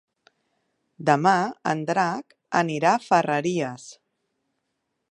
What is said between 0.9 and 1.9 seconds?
Demà en